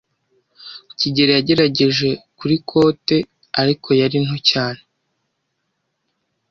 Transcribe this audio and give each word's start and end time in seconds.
kigeli 0.99 1.31
yagerageje 1.37 2.09
kuri 2.37 2.55
kote, 2.69 3.17
ariko 3.61 3.89
yari 4.01 4.17
nto 4.25 4.37
cyane. 4.49 4.81